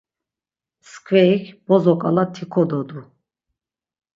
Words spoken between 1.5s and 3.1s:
bozoǩala ti kododu.